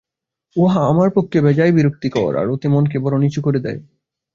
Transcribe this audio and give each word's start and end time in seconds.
উহা 0.55 0.81
আমার 0.87 1.09
পক্ষে 1.15 1.37
বেজায় 1.41 1.71
বিরক্তিকর 1.71 2.31
আর 2.35 2.47
ওতে 2.49 2.67
মনকে 2.67 2.97
বড় 2.99 3.15
নীচু 3.19 3.39
করে 3.41 3.59
দেয়। 3.59 3.79